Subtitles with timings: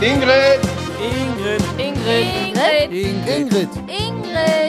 [0.00, 0.60] Ingrid!
[1.02, 1.62] Ingrid.
[1.76, 2.92] Ingrid.
[2.92, 3.26] Ingrid.
[3.26, 3.68] Ingrid.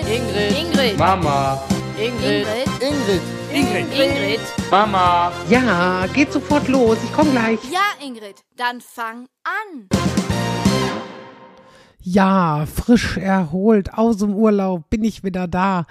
[0.09, 0.57] Ingrid.
[0.57, 0.97] Ingrid.
[0.97, 1.61] Mama!
[1.99, 2.47] Ingrid.
[2.81, 3.21] Ingrid.
[3.53, 3.93] Ingrid.
[3.93, 4.39] Ingrid.
[4.71, 5.31] Mama!
[5.47, 6.97] Ja, geht sofort los.
[7.03, 7.59] Ich komme gleich.
[7.71, 9.87] Ja, Ingrid, dann fang an.
[12.01, 15.85] Ja, frisch erholt aus dem Urlaub bin ich wieder da.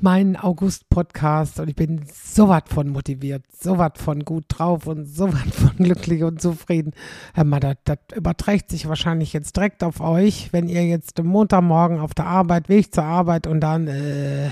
[0.00, 5.06] Mein August-Podcast und ich bin so was von motiviert, so was von gut drauf und
[5.06, 6.92] so was von glücklich und zufrieden.
[7.34, 12.14] Hör mal, das, überträgt sich wahrscheinlich jetzt direkt auf euch, wenn ihr jetzt Montagmorgen auf
[12.14, 14.50] der Arbeit, Weg zur Arbeit und dann, äh,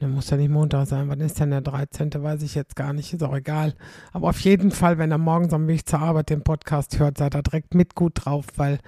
[0.00, 1.10] Ne, muss ja nicht Montag sein.
[1.10, 2.22] Wann ist denn der 13.?
[2.22, 3.12] Weiß ich jetzt gar nicht.
[3.12, 3.74] Ist auch egal.
[4.12, 7.34] Aber auf jeden Fall, wenn er morgens am Weg zur Arbeit den Podcast hört, seid
[7.34, 8.78] ihr direkt mit gut drauf, weil,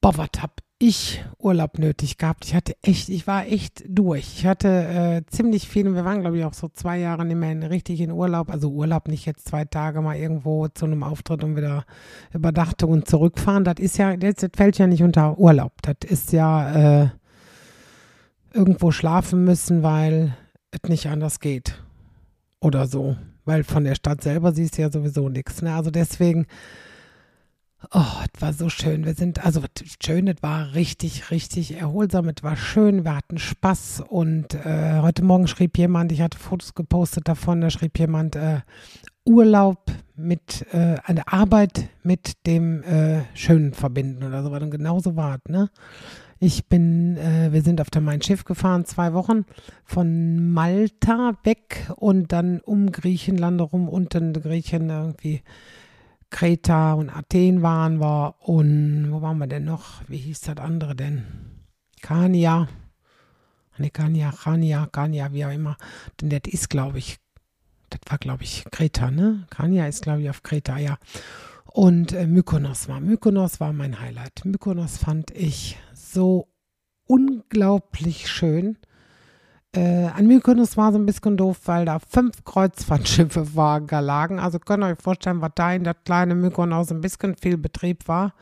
[0.00, 2.44] boah, was hab ich Urlaub nötig gehabt.
[2.44, 4.38] Ich hatte echt, ich war echt durch.
[4.38, 7.50] Ich hatte äh, ziemlich viel, wir waren, glaube ich, auch so zwei Jahre nicht mehr
[7.50, 8.50] in, richtig in Urlaub.
[8.50, 11.84] Also Urlaub nicht jetzt zwei Tage mal irgendwo zu einem Auftritt und wieder
[12.32, 13.64] Überdachtung und zurückfahren.
[13.64, 15.72] Das ist ja, das, das fällt ja nicht unter Urlaub.
[15.82, 17.08] Das ist ja, äh,
[18.52, 20.36] irgendwo schlafen müssen, weil
[20.70, 21.82] es nicht anders geht.
[22.60, 23.16] Oder so.
[23.44, 25.62] Weil von der Stadt selber siehst du ja sowieso nichts.
[25.62, 25.74] Ne?
[25.74, 26.46] Also deswegen,
[27.92, 29.04] oh, es war so schön.
[29.04, 29.62] Wir sind, also
[30.02, 32.28] schön, es war richtig, richtig erholsam.
[32.28, 34.04] Es war schön, wir hatten Spaß.
[34.08, 38.60] Und äh, heute Morgen schrieb jemand, ich hatte Fotos gepostet davon, da schrieb jemand, äh,
[39.24, 44.50] Urlaub mit, äh, eine Arbeit mit dem äh, Schönen verbinden oder so.
[44.50, 45.70] Und genauso war es, ne?
[46.40, 49.44] Ich bin, äh, wir sind auf der Mein Schiff gefahren, zwei Wochen
[49.84, 55.42] von Malta weg und dann um Griechenland rum, unten Griechen irgendwie
[56.30, 60.02] Kreta und Athen waren wir und wo waren wir denn noch?
[60.08, 61.24] Wie hieß das andere denn?
[62.02, 62.68] Kania.
[63.78, 65.76] Ne, Kania, Kania, Kania, wie auch immer.
[66.20, 67.18] Denn das ist, glaube ich,
[67.90, 69.46] das war, glaube ich, Kreta, ne?
[69.50, 70.98] Kania ist, glaube ich, auf Kreta, ja.
[71.64, 73.00] Und äh, Mykonos war.
[73.00, 74.44] Mykonos war mein Highlight.
[74.44, 76.48] Mykonos fand ich so
[77.06, 78.78] unglaublich schön.
[79.74, 84.38] Äh, an Mykonos war so ein bisschen doof, weil da fünf Kreuzfahrtschiffe war, lagen.
[84.38, 88.08] Also könnt ihr euch vorstellen, was da in der kleinen Mykonos ein bisschen viel Betrieb
[88.08, 88.34] war.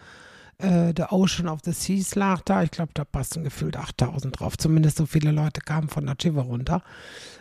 [0.58, 2.62] Äh, The Ocean of the Seas lag da.
[2.62, 4.56] Ich glaube, da passen gefühlt 8000 drauf.
[4.56, 6.82] Zumindest so viele Leute kamen von der Schiffe runter.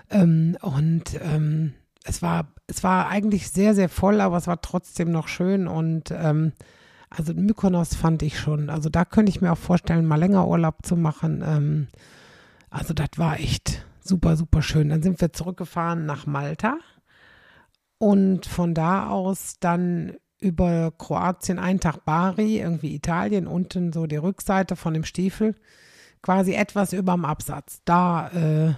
[0.09, 1.73] Ähm, und ähm,
[2.03, 6.12] es war, es war eigentlich sehr, sehr voll, aber es war trotzdem noch schön und
[6.12, 6.53] ähm,
[7.09, 10.85] also Mykonos fand ich schon, also da könnte ich mir auch vorstellen, mal länger Urlaub
[10.85, 11.88] zu machen.
[12.75, 14.90] Also das war echt super, super schön.
[14.90, 16.78] Dann sind wir zurückgefahren nach Malta
[18.00, 24.18] und von da aus dann über Kroatien, einen Tag Bari, irgendwie Italien, unten so die
[24.18, 25.56] Rückseite von dem Stiefel,
[26.22, 27.80] quasi etwas überm Absatz.
[27.85, 28.74] Da, äh,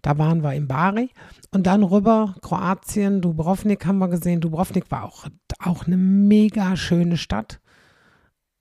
[0.00, 1.10] da waren wir in Bari
[1.50, 4.40] und dann rüber Kroatien, Dubrovnik haben wir gesehen.
[4.40, 5.26] Dubrovnik war auch,
[5.58, 7.60] auch eine mega schöne Stadt.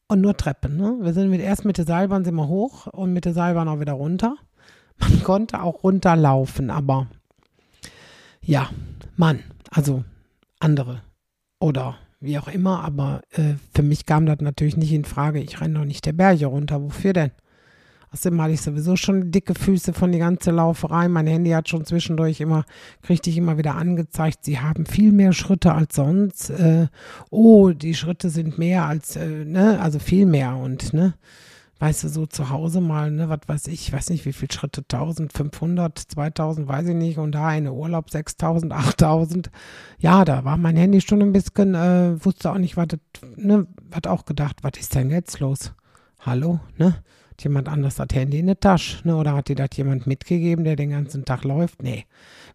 [0.09, 0.97] Und nur Treppen, ne?
[0.99, 3.79] Wir sind mit, erst mit der Seilbahn sind wir hoch und mit der Seilbahn auch
[3.79, 4.35] wieder runter.
[4.97, 7.07] Man konnte auch runterlaufen, aber
[8.41, 8.69] ja,
[9.15, 9.39] Mann,
[9.71, 10.03] also
[10.59, 11.01] andere
[11.59, 15.39] oder wie auch immer, aber äh, für mich kam das natürlich nicht in Frage.
[15.39, 16.81] Ich renne doch nicht der Berge runter.
[16.81, 17.31] Wofür denn?
[18.11, 21.09] Außerdem hatte ich sowieso schon dicke Füße von die ganze Lauferei.
[21.09, 22.63] Mein Handy hat schon zwischendurch immer,
[23.01, 26.49] kriegte ich immer wieder angezeigt, sie haben viel mehr Schritte als sonst.
[26.49, 26.87] Äh,
[27.29, 31.15] oh, die Schritte sind mehr als, äh, ne, also viel mehr und, ne,
[31.85, 34.81] weißt du, so zu Hause mal, ne, was weiß ich, weiß nicht, wie viele Schritte,
[34.81, 39.51] 1500, 2000, weiß ich nicht, und da eine Urlaub 6000, 8000.
[39.99, 42.87] Ja, da war mein Handy schon ein bisschen, äh, wusste auch nicht, was,
[43.35, 45.73] ne, hat auch gedacht, was ist denn jetzt los?
[46.19, 47.03] Hallo, ne?
[47.29, 49.15] Hat jemand anders das Handy in der Tasche, ne?
[49.15, 51.81] Oder hat dir das jemand mitgegeben, der den ganzen Tag läuft?
[51.81, 52.05] Nee.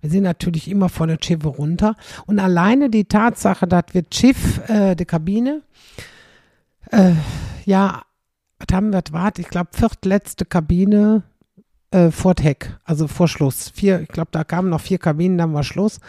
[0.01, 1.97] Wir sind natürlich immer von der Schiffe runter.
[2.27, 5.63] Und alleine die Tatsache, dass wir Schiff, äh, die Kabine,
[6.91, 7.13] äh,
[7.65, 8.03] ja,
[8.61, 11.23] was haben wir, warte, ich glaube, viertletzte Kabine
[11.91, 13.71] äh, vor Heck, also vor Schluss.
[13.71, 16.01] Vier, ich glaube, da kamen noch vier Kabinen, dann war Schluss.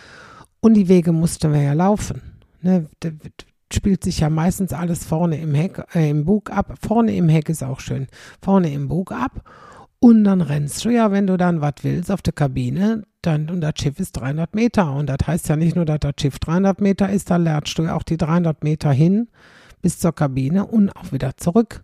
[0.59, 2.21] Und die Wege mussten wir ja laufen.
[2.61, 2.87] Ne?
[3.73, 6.75] spielt sich ja meistens alles vorne im Heck, äh, im Bug ab.
[6.81, 8.07] Vorne im Heck ist auch schön.
[8.41, 9.49] Vorne im Bug ab.
[9.99, 13.61] Und dann rennst du ja, wenn du dann was willst, auf der Kabine, dann, und
[13.61, 14.93] das Schiff ist 300 Meter.
[14.93, 17.83] Und das heißt ja nicht nur, dass das Schiff 300 Meter ist, da lernst du
[17.83, 19.29] ja auch die 300 Meter hin
[19.81, 21.83] bis zur Kabine und auch wieder zurück.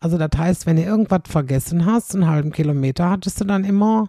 [0.00, 4.08] Also das heißt, wenn du irgendwas vergessen hast, einen halben Kilometer hattest du dann immer,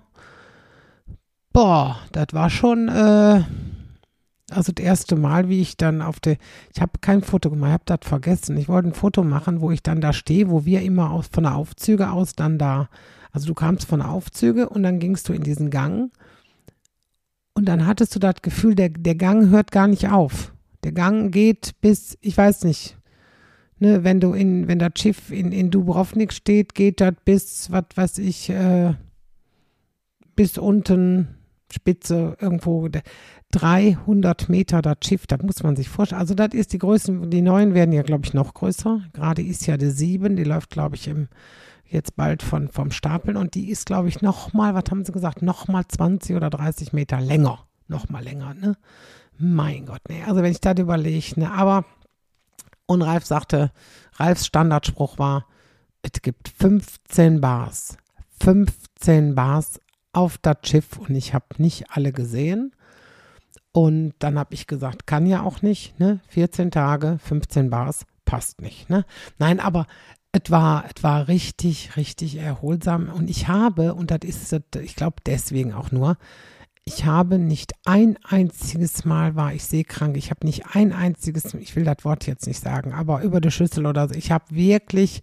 [1.53, 3.43] boah, das war schon, äh,
[4.51, 6.37] also das erste Mal, wie ich dann auf der,
[6.73, 8.57] ich habe kein Foto gemacht, ich habe das vergessen.
[8.57, 11.43] Ich wollte ein Foto machen, wo ich dann da stehe, wo wir immer aus, von
[11.43, 12.89] der Aufzüge aus dann da,
[13.31, 16.11] also du kamst von der Aufzüge und dann gingst du in diesen Gang
[17.53, 20.53] und dann hattest du das Gefühl, der, der Gang hört gar nicht auf.
[20.83, 22.96] Der Gang geht bis, ich weiß nicht,
[23.79, 27.85] Ne, wenn du in, wenn das Schiff in, in Dubrovnik steht, geht das bis, was
[27.95, 28.95] weiß ich, äh,
[30.35, 31.37] bis unten,
[31.71, 32.87] Spitze, irgendwo
[33.51, 36.21] 300 Meter das Schiff, das muss man sich vorstellen.
[36.21, 39.01] Also das ist die Größe, die neuen werden ja, glaube ich, noch größer.
[39.13, 41.27] Gerade ist ja die 7, die läuft, glaube ich, im,
[41.85, 45.41] jetzt bald von, vom Stapeln und die ist, glaube ich, nochmal, was haben sie gesagt,
[45.41, 47.59] nochmal 20 oder 30 Meter länger.
[47.87, 48.75] Nochmal länger, ne?
[49.37, 50.25] Mein Gott, ne.
[50.25, 51.85] Also wenn ich das überlege, ne, aber
[52.87, 53.71] und Ralf sagte,
[54.15, 55.45] Ralfs Standardspruch war,
[56.01, 57.97] es gibt 15 Bars.
[58.41, 59.79] 15 Bars
[60.13, 62.73] auf das Schiff und ich habe nicht alle gesehen.
[63.71, 66.19] Und dann habe ich gesagt, kann ja auch nicht, ne?
[66.29, 69.05] 14 Tage, 15 Bars, passt nicht, ne?
[69.37, 69.85] Nein, aber
[70.31, 73.09] es war, es war richtig, richtig erholsam.
[73.09, 76.17] Und ich habe, und das ist, ich glaube deswegen auch nur,
[76.87, 80.15] ich habe nicht ein einziges Mal war ich seekrank.
[80.15, 83.51] Ich habe nicht ein einziges, ich will das Wort jetzt nicht sagen, aber über die
[83.51, 84.15] Schüssel oder so.
[84.15, 85.19] Ich habe wirklich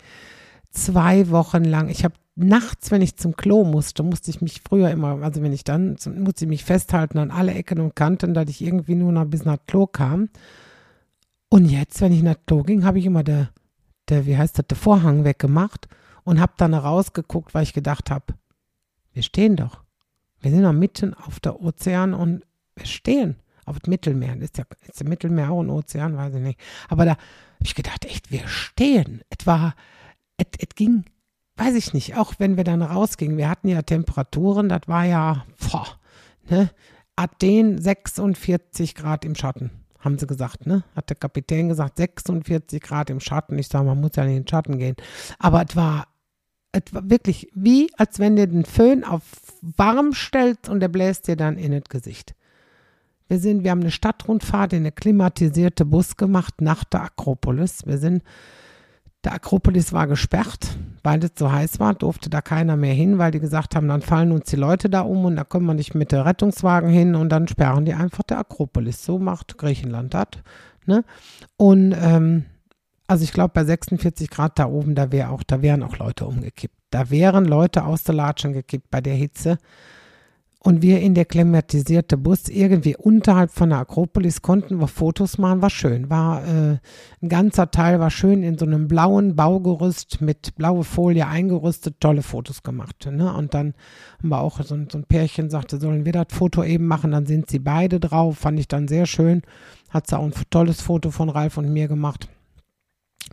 [0.71, 4.91] zwei Wochen lang, ich habe nachts, wenn ich zum Klo musste, musste ich mich früher
[4.91, 8.51] immer, also wenn ich dann, musste ich mich festhalten an alle Ecken und Kanten, dass
[8.51, 10.29] ich irgendwie nur noch bis nach Klo kam.
[11.49, 13.49] Und jetzt, wenn ich nach Klo ging, habe ich immer der,
[14.11, 15.89] der, wie heißt das, der Vorhang weggemacht
[16.25, 18.35] und habe dann rausgeguckt, weil ich gedacht habe,
[19.15, 19.84] wir stehen doch.
[20.45, 22.45] Wir sind noch mitten auf der Ozean und
[22.77, 24.37] wir stehen auf dem Mittelmeer.
[24.43, 26.61] Ist ja ist der Mittelmeer auch ein Ozean, weiß ich nicht.
[26.91, 27.21] Aber da habe
[27.63, 29.23] ich gedacht, echt, wir stehen.
[29.31, 29.75] Es war,
[30.37, 31.07] es, ging,
[31.57, 33.39] weiß ich nicht, auch wenn wir dann rausgingen.
[33.39, 35.87] Wir hatten ja Temperaturen, das war ja, boah,
[36.51, 36.69] ne,
[37.17, 40.85] Athen 46 Grad im Schatten, haben sie gesagt, ne?
[40.95, 43.59] Hat der Kapitän gesagt, 46 Grad im Schatten.
[43.59, 44.97] Ich sage, man muss ja nicht in den Schatten gehen.
[45.39, 46.14] Aber es war etwa
[46.93, 49.23] wirklich wie, als wenn du den Föhn auf
[49.63, 52.35] warm stellst und der bläst dir dann in das Gesicht.
[53.29, 57.87] Wir sind, wir haben eine Stadtrundfahrt in eine klimatisierte Bus gemacht nach der Akropolis.
[57.87, 58.23] Wir sind,
[59.25, 63.31] der Akropolis war gesperrt, weil es so heiß war, durfte da keiner mehr hin, weil
[63.31, 65.95] die gesagt haben, dann fallen uns die Leute da um und da kommen wir nicht
[65.95, 69.05] mit der Rettungswagen hin und dann sperren die einfach der Akropolis.
[69.05, 70.29] So macht Griechenland das.
[70.85, 71.03] Ne?
[71.57, 72.45] Und ähm,
[73.07, 76.27] also ich glaube, bei 46 Grad da oben, da wäre auch, da wären auch Leute
[76.27, 76.75] umgekippt.
[76.91, 79.59] Da wären Leute aus der Latschen gekippt bei der Hitze.
[80.67, 85.61] Und wir in der klimatisierte Bus irgendwie unterhalb von der Akropolis konnten wir Fotos machen,
[85.61, 86.09] war schön.
[86.09, 86.79] War äh,
[87.21, 92.23] ein ganzer Teil war schön in so einem blauen Baugerüst mit blaue Folie eingerüstet, tolle
[92.23, 93.07] Fotos gemacht.
[93.11, 93.31] Ne?
[93.35, 93.75] Und dann
[94.19, 97.11] haben wir auch so, so ein Pärchen sagte, sollen wir das Foto eben machen?
[97.11, 99.43] Dann sind sie beide drauf, fand ich dann sehr schön.
[99.91, 102.31] Hat sie auch ein tolles Foto von Ralf und mir gemacht.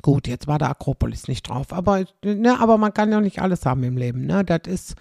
[0.01, 3.65] Gut, jetzt war der Akropolis nicht drauf, aber, ne, aber man kann ja nicht alles
[3.65, 4.25] haben im Leben.
[4.25, 4.43] Ne?
[4.45, 4.95] Das ist,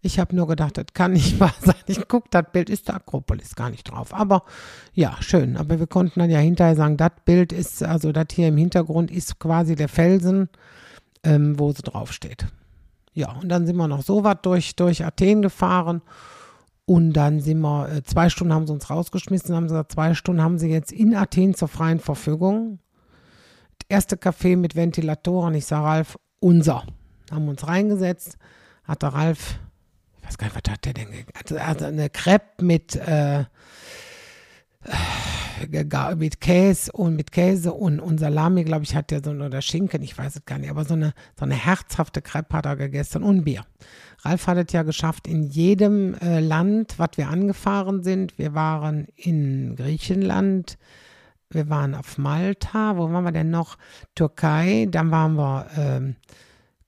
[0.00, 1.74] ich habe nur gedacht, das kann nicht wahr sein.
[1.86, 4.14] Ich gucke, das Bild ist der Akropolis gar nicht drauf.
[4.14, 4.44] Aber
[4.94, 5.56] ja, schön.
[5.56, 9.10] Aber wir konnten dann ja hinterher sagen, das Bild ist, also das hier im Hintergrund
[9.10, 10.48] ist quasi der Felsen,
[11.24, 12.46] ähm, wo sie draufsteht.
[13.12, 16.02] Ja, und dann sind wir noch so was durch, durch Athen gefahren.
[16.86, 20.14] Und dann sind wir, äh, zwei Stunden haben sie uns rausgeschmissen, haben sie gesagt, zwei
[20.14, 22.78] Stunden haben sie jetzt in Athen zur freien Verfügung
[23.88, 25.54] erste Café mit Ventilatoren.
[25.54, 26.84] Ich sage Ralf, unser.
[27.30, 28.38] Haben uns reingesetzt,
[28.84, 29.58] hat der Ralf,
[30.18, 31.08] ich weiß gar nicht, was hat der denn
[31.58, 33.44] also, eine Crepe mit, äh,
[36.16, 40.02] mit Käse und mit Käse und, und Salami, glaube ich, hat der so oder Schinken,
[40.02, 43.22] ich weiß es gar nicht, aber so eine, so eine herzhafte Crepe hat er gegessen
[43.22, 43.64] und Bier.
[44.22, 48.38] Ralf hat es ja geschafft, in jedem äh, Land, was wir angefahren sind.
[48.38, 50.78] Wir waren in Griechenland,
[51.50, 53.76] wir waren auf Malta, wo waren wir denn noch?
[54.14, 56.16] Türkei, dann waren wir ähm,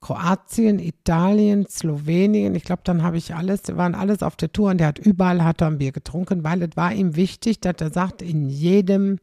[0.01, 2.55] Kroatien, Italien, Slowenien.
[2.55, 4.99] Ich glaube, dann habe ich alles, wir waren alles auf der Tour und der hat
[4.99, 8.49] überall hat er ein Bier getrunken, weil es war ihm wichtig, dass er sagt, in
[8.49, 9.19] jedem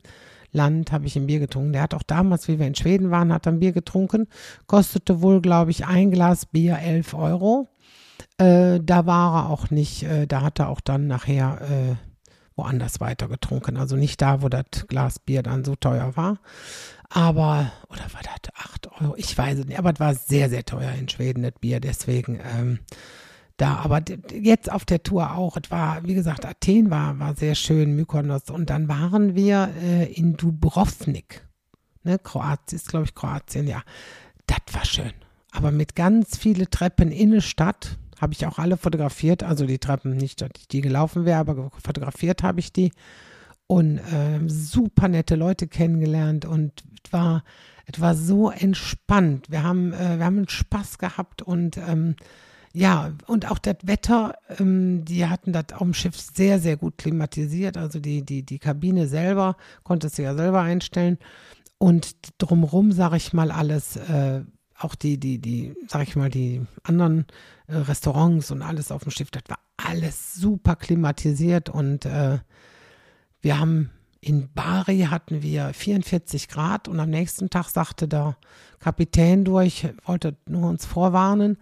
[0.51, 1.73] Land habe ich ein Bier getrunken.
[1.73, 4.27] Der hat auch damals, wie wir in Schweden waren, hat er ein Bier getrunken.
[4.67, 7.69] Kostete wohl, glaube ich, ein Glas Bier 11 Euro.
[8.37, 12.06] Äh, da war er auch nicht, äh, da hat er auch dann nachher äh,
[12.57, 13.77] woanders weiter getrunken.
[13.77, 16.39] Also nicht da, wo das Glas Bier dann so teuer war.
[17.09, 19.15] Aber, oder war das 8 Euro?
[19.15, 21.79] Ich weiß es nicht, aber es war sehr, sehr teuer in Schweden, das Bier.
[21.79, 22.79] Deswegen, ähm,
[23.55, 24.01] da, aber
[24.33, 25.57] jetzt auf der Tour auch.
[25.57, 28.49] Es war, wie gesagt, Athen war, war sehr schön, Mykonos.
[28.49, 31.47] Und dann waren wir äh, in Dubrovnik.
[32.03, 33.83] Ne, Kroatien ist, glaube ich, Kroatien, ja.
[34.45, 35.13] Das war schön.
[35.51, 39.79] Aber mit ganz viele Treppen in eine Stadt habe ich auch alle fotografiert, also die
[39.79, 42.91] Treppen, nicht, dass ich die gelaufen wäre, aber fotografiert habe ich die.
[43.67, 47.43] Und äh, super nette Leute kennengelernt und war,
[47.85, 49.49] es war so entspannt.
[49.49, 52.15] Wir haben, äh, wir haben Spaß gehabt und ähm,
[52.73, 56.97] ja, und auch das Wetter, ähm, die hatten das auf dem Schiff sehr, sehr gut
[56.97, 57.75] klimatisiert.
[57.75, 61.17] Also die, die, die Kabine selber, konntest du ja selber einstellen.
[61.79, 64.41] Und drumrum, sag ich mal, alles, äh,
[64.77, 67.25] auch die, die, die, sag ich mal, die anderen
[67.69, 72.39] Restaurants und alles auf dem Schiff, das war alles super klimatisiert und äh,
[73.41, 78.35] wir haben in Bari hatten wir 44 Grad und am nächsten Tag sagte der
[78.79, 81.57] Kapitän durch, wollte nur uns vorwarnen,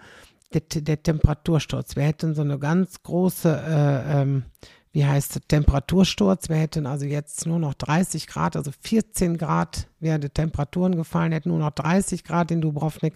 [0.53, 1.95] der, der Temperatursturz.
[1.95, 4.45] Wir hätten so eine ganz große, äh, ähm,
[4.93, 6.49] wie heißt es, Temperatursturz.
[6.49, 11.33] Wir hätten also jetzt nur noch 30 Grad, also 14 Grad wären die Temperaturen gefallen,
[11.33, 13.15] hätten nur noch 30 Grad in Dubrovnik.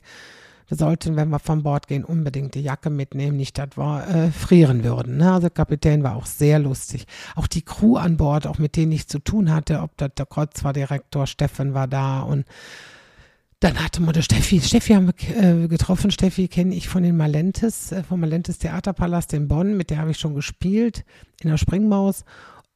[0.69, 4.31] Wir sollten, wenn wir von Bord gehen, unbedingt die Jacke mitnehmen, nicht, dass wir äh,
[4.31, 5.17] frieren würden.
[5.17, 5.29] Ne?
[5.29, 7.07] Also der Kapitän war auch sehr lustig.
[7.35, 10.27] Auch die Crew an Bord, auch mit denen ich zu tun hatte, ob das der
[10.27, 12.45] Kreuzfahrtdirektor Steffen war da und
[13.59, 14.61] dann hatte man der Steffi.
[14.61, 16.11] Steffi haben wir äh, getroffen.
[16.11, 19.75] Steffi kenne ich von den Malentes, äh, vom Malentes Theaterpalast in Bonn.
[19.75, 21.03] Mit der habe ich schon gespielt
[21.41, 22.23] in der Springmaus.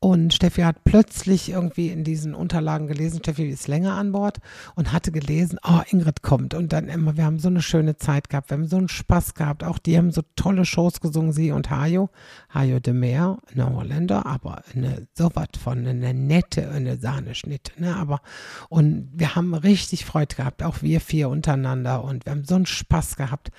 [0.04, 4.40] Und Steffi hat plötzlich irgendwie in diesen Unterlagen gelesen, Steffi ist länger an Bord
[4.76, 6.54] und hatte gelesen, oh, Ingrid kommt.
[6.54, 9.34] Und dann immer, wir haben so eine schöne Zeit gehabt, wir haben so einen Spaß
[9.34, 9.64] gehabt.
[9.64, 12.10] Auch die haben so tolle Shows gesungen, sie und Hajo.
[12.54, 17.96] Hajo de Meer, eine Holländer, aber eine sowas von, eine nette, eine Sahneschnitte, ne?
[17.96, 18.20] Aber,
[18.68, 22.66] und wir haben richtig Freude gehabt, auch wir vier untereinander und wir haben so einen
[22.66, 23.52] Spaß gehabt.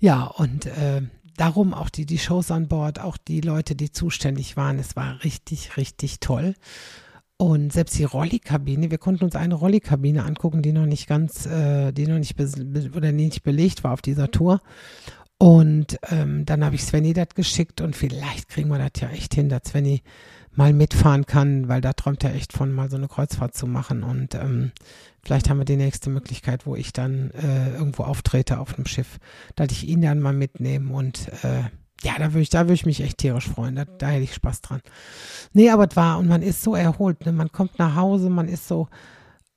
[0.00, 1.02] Ja, und äh,
[1.36, 4.78] darum auch die, die Shows an Bord, auch die Leute, die zuständig waren.
[4.78, 6.54] Es war richtig, richtig toll.
[7.38, 11.92] Und selbst die Rollikabine, wir konnten uns eine Rollikabine angucken, die noch nicht ganz, äh,
[11.92, 12.34] die noch nicht
[12.96, 14.62] oder nicht belegt war auf dieser Tour.
[15.38, 19.34] Und ähm, dann habe ich Svenny das geschickt und vielleicht kriegen wir das ja echt
[19.34, 20.02] hin, dass Svenny
[20.52, 24.02] mal mitfahren kann, weil da träumt er echt von, mal so eine Kreuzfahrt zu machen.
[24.02, 24.72] Und ähm,
[25.26, 29.18] vielleicht haben wir die nächste Möglichkeit, wo ich dann äh, irgendwo auftrete auf einem Schiff,
[29.56, 31.64] dass ich ihn dann mal mitnehme und äh,
[32.02, 33.74] ja, da würde ich, da würde ich mich echt tierisch freuen.
[33.74, 34.82] Da, da hätte ich Spaß dran.
[35.52, 37.32] Nee, aber es war, und man ist so erholt, ne?
[37.32, 38.86] Man kommt nach Hause, man ist so,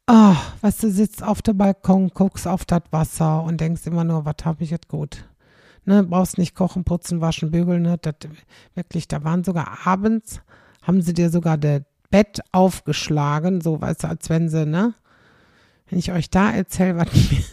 [0.07, 4.25] oh, weißt du, sitzt auf dem Balkon, guckst auf das Wasser und denkst immer nur,
[4.25, 5.25] was habe ich jetzt gut?
[5.85, 7.99] Ne, brauchst nicht kochen, putzen, waschen, bügeln, ne?
[8.01, 8.15] Das,
[8.73, 10.41] wirklich, da waren sogar abends,
[10.81, 14.95] haben sie dir sogar das Bett aufgeschlagen, so weißt du, als wenn sie, ne?
[15.89, 17.43] Wenn ich euch da erzähle, was mir,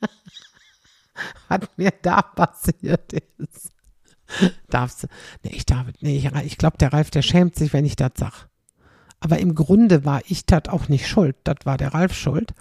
[1.48, 3.70] was mir da passiert ist.
[4.68, 5.06] Darfst du,
[5.42, 8.12] nee, ich darf, nee, ich, ich glaube, der Ralf, der schämt sich, wenn ich das
[8.16, 8.48] sag.
[9.20, 11.36] Aber im Grunde war ich das auch nicht schuld.
[11.44, 12.54] Das war der Ralf schuld.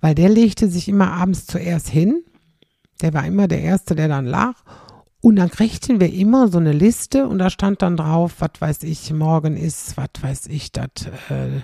[0.00, 2.24] Weil der legte sich immer abends zuerst hin.
[3.00, 4.54] Der war immer der Erste, der dann lag.
[5.20, 8.82] Und dann kriegten wir immer so eine Liste und da stand dann drauf, was weiß
[8.84, 10.88] ich, morgen ist, was weiß ich, das,
[11.28, 11.60] äh,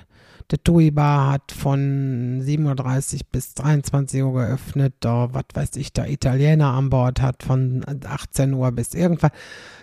[0.51, 5.93] der TUI Bar hat von 7.30 Uhr bis 23 Uhr geöffnet, da, was weiß ich,
[5.93, 9.31] der Italiener an Bord hat von 18 Uhr bis irgendwann.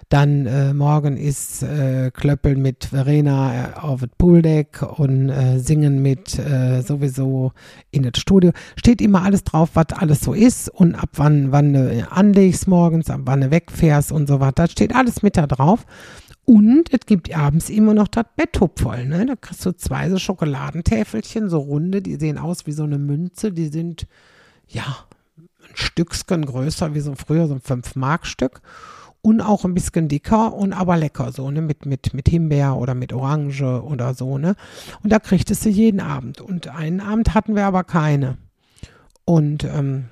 [0.09, 6.01] Dann äh, morgen ist äh, Klöppeln mit Verena äh, auf dem Pooldeck und äh, Singen
[6.01, 7.53] mit äh, sowieso
[7.91, 8.51] in das Studio.
[8.75, 13.09] Steht immer alles drauf, was alles so ist und ab wann, wann du anlegst morgens,
[13.09, 14.67] ab wann du wegfährst und so weiter.
[14.67, 15.85] Steht alles mit da drauf.
[16.45, 19.05] Und es gibt abends immer noch das Betthub voll.
[19.05, 19.25] Ne?
[19.25, 23.51] Da kriegst du zwei so Schokoladentäfelchen, so runde, die sehen aus wie so eine Münze.
[23.51, 24.07] Die sind,
[24.67, 24.83] ja,
[25.37, 28.61] ein Stückchen größer wie so früher, so ein 5-Mark-Stück
[29.21, 32.95] und auch ein bisschen dicker und aber lecker so, ne, mit, mit, mit Himbeer oder
[32.95, 34.55] mit Orange oder so, ne.
[35.03, 36.41] Und da kriegtest du jeden Abend.
[36.41, 38.37] Und einen Abend hatten wir aber keine.
[39.25, 40.05] Und ähm,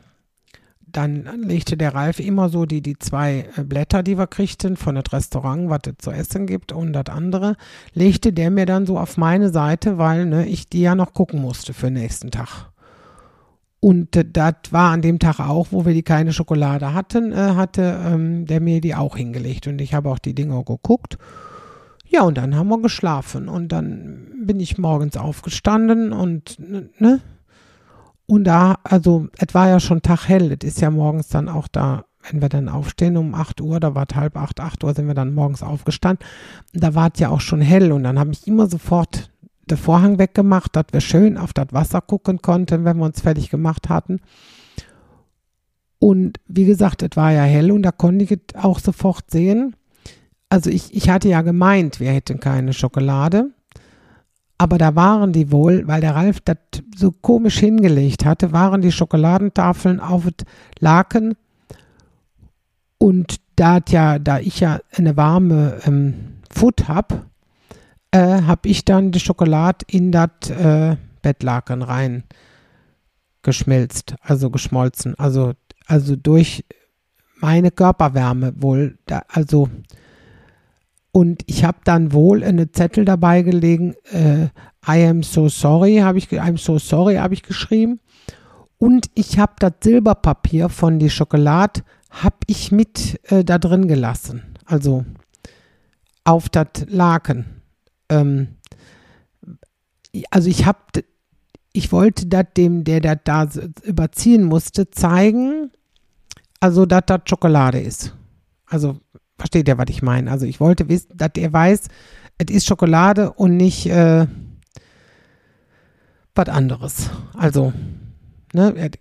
[0.92, 4.96] dann legte der Ralf immer so die, die zwei äh, Blätter, die wir kriegten von
[4.96, 7.56] dem Restaurant, was es zu essen gibt und das andere,
[7.94, 11.42] legte der mir dann so auf meine Seite, weil ne, ich die ja noch gucken
[11.42, 12.70] musste für den nächsten Tag.
[13.80, 17.36] Und äh, das war an dem Tag auch, wo wir die keine Schokolade hatten, äh,
[17.36, 19.68] hatte ähm, der mir die auch hingelegt.
[19.68, 21.18] Und ich habe auch die Dinger geguckt.
[22.06, 23.48] Ja, und dann haben wir geschlafen.
[23.48, 26.58] Und dann bin ich morgens aufgestanden und,
[27.00, 27.22] ne?
[28.30, 30.52] Und da, also, es war ja schon Tag hell.
[30.52, 33.96] Es ist ja morgens dann auch da, wenn wir dann aufstehen um 8 Uhr, da
[33.96, 36.24] war es halb 8, 8 Uhr sind wir dann morgens aufgestanden.
[36.72, 37.92] Da war es ja auch schon hell.
[37.92, 39.32] Und dann habe ich immer sofort
[39.68, 43.50] den Vorhang weggemacht, dass wir schön auf das Wasser gucken konnten, wenn wir uns fertig
[43.50, 44.20] gemacht hatten.
[45.98, 49.76] Und wie gesagt, es war ja hell und da konnte ich auch sofort sehen.
[50.50, 53.50] Also ich, ich hatte ja gemeint, wir hätten keine Schokolade.
[54.62, 56.58] Aber da waren die wohl, weil der Ralf das
[56.94, 60.28] so komisch hingelegt hatte, waren die Schokoladentafeln auf
[60.80, 61.36] Laken.
[62.98, 67.26] Und da ja, da ich ja eine warme ähm, Foot habe,
[68.12, 72.24] äh, habe ich dann die Schokolade in das äh, Bettlaken rein
[73.44, 75.16] geschmilzt, also geschmolzen.
[75.18, 75.54] Also,
[75.86, 76.66] also durch
[77.40, 79.70] meine Körperwärme wohl, da, also
[81.12, 84.50] und ich habe dann wohl eine Zettel dabei gelegen, äh,
[84.88, 88.00] I am so sorry habe ich, I'm so sorry habe ich geschrieben.
[88.78, 94.56] Und ich habe das Silberpapier von die Schokolade habe ich mit äh, da drin gelassen.
[94.66, 95.06] Also
[96.24, 97.62] auf das Laken.
[98.10, 98.56] Ähm,
[100.32, 100.80] also ich habe,
[101.74, 103.48] ich wollte das dem, der das da
[103.84, 105.72] überziehen musste, zeigen,
[106.60, 108.16] also dass das Schokolade ist.
[108.66, 109.00] Also
[109.40, 110.30] versteht ihr, was ich meine?
[110.30, 111.88] Also ich wollte wissen, dass er weiß,
[112.38, 114.28] es ist Schokolade und nicht äh,
[116.36, 117.10] was anderes.
[117.36, 117.74] Also,
[118.54, 118.92] ne,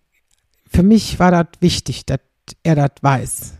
[0.67, 2.21] für mich war das wichtig, dass
[2.63, 3.55] er das weiß.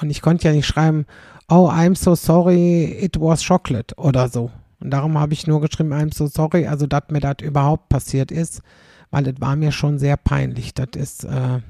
[0.00, 1.06] Und ich konnte ja nicht schreiben,
[1.48, 4.50] oh, I'm so sorry, it was chocolate oder so.
[4.80, 8.32] Und darum habe ich nur geschrieben, I'm so sorry, also dass mir das überhaupt passiert
[8.32, 8.62] ist,
[9.10, 10.74] weil das war mir schon sehr peinlich.
[10.74, 11.60] Das ist, äh,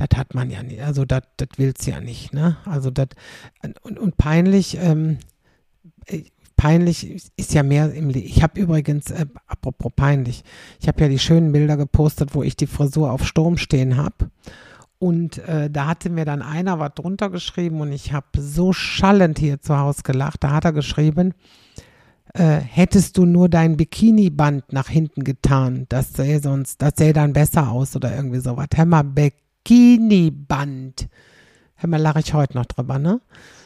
[0.00, 1.22] das hat man ja nicht, also das
[1.56, 2.56] willst du ja nicht, ne?
[2.64, 3.08] Also das,
[3.82, 5.18] und, und peinlich, ähm,
[6.06, 6.22] äh,
[6.56, 8.26] peinlich ist ja mehr im Leben.
[8.26, 10.42] Ich habe übrigens, äh, apropos peinlich,
[10.80, 14.30] ich habe ja die schönen Bilder gepostet, wo ich die Frisur auf Sturm stehen habe.
[14.98, 19.38] Und äh, da hatte mir dann einer was drunter geschrieben und ich habe so schallend
[19.38, 20.42] hier zu Hause gelacht.
[20.44, 21.34] Da hat er geschrieben,
[22.32, 27.34] äh, hättest du nur dein Bikini-Band nach hinten getan, das sähe sonst, das sähe dann
[27.34, 28.68] besser aus oder irgendwie sowas.
[28.74, 28.86] Hör
[29.64, 31.08] Bikini-Band.
[31.76, 33.20] Hör mal, lache ich heute noch drüber, ne?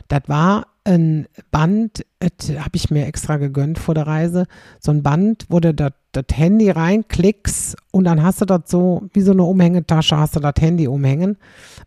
[0.08, 4.44] Das war ein Band, habe ich mir extra gegönnt vor der Reise.
[4.78, 5.92] So ein Band, wo du das
[6.32, 10.54] Handy reinklickst und dann hast du das so, wie so eine Umhängetasche, hast du das
[10.60, 11.38] Handy umhängen,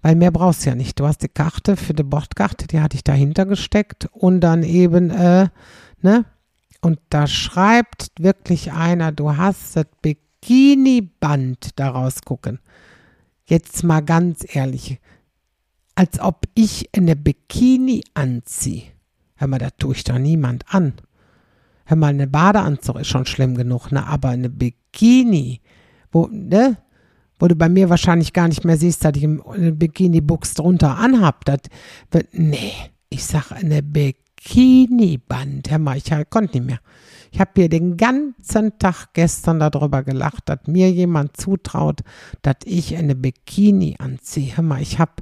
[0.01, 0.99] weil mehr brauchst du ja nicht.
[0.99, 5.11] Du hast die Karte für die Bordkarte, die hatte ich dahinter gesteckt und dann eben,
[5.11, 5.49] äh,
[6.01, 6.25] ne?
[6.81, 12.59] Und da schreibt wirklich einer, du hast das Bikini-Band daraus gucken.
[13.49, 14.99] Jetzt mal ganz ehrlich,
[15.95, 18.83] als ob ich eine Bikini anziehe.
[19.35, 20.93] Hör mal, da tue ich doch niemand an.
[21.85, 24.05] Hör mal, eine Badeanzug ist schon schlimm genug, ne?
[24.05, 25.61] Aber eine Bikini,
[26.11, 26.77] wo, ne?
[27.39, 31.45] Wo du bei mir wahrscheinlich gar nicht mehr siehst, dass ich eine Bikini-Buchs drunter anhab.
[31.45, 31.59] Das
[32.11, 32.73] wird, nee,
[33.09, 35.71] ich sag eine Bikini-Band.
[35.71, 36.79] Hör mal, ich konnte nicht mehr.
[37.31, 42.01] Ich habe hier den ganzen Tag gestern darüber gelacht, dass mir jemand zutraut,
[42.41, 44.57] dass ich eine Bikini anziehe.
[44.57, 45.13] Hör mal, ich habe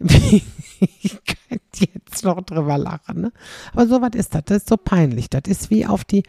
[0.00, 3.32] ich könnte jetzt noch drüber lachen, ne?
[3.72, 4.44] Aber so was ist das.
[4.46, 5.28] Das ist so peinlich.
[5.28, 6.22] Das ist wie auf die,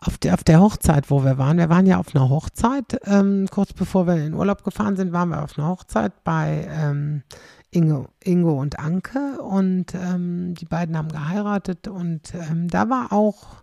[0.00, 1.56] auf der, auf der Hochzeit, wo wir waren.
[1.56, 3.00] Wir waren ja auf einer Hochzeit.
[3.04, 6.68] Ähm, kurz bevor wir in den Urlaub gefahren sind, waren wir auf einer Hochzeit bei
[6.70, 7.22] ähm,
[7.70, 9.40] Ingo, Ingo und Anke.
[9.40, 11.88] Und ähm, die beiden haben geheiratet.
[11.88, 13.62] Und ähm, da war auch